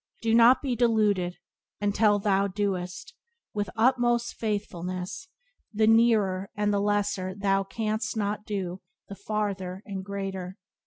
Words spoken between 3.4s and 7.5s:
with utmost faithfulness, the nearer and the lesser